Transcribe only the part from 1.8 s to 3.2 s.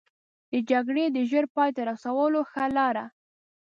رسولو ښه لاره.